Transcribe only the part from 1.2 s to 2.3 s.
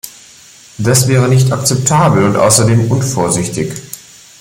nicht akzeptabel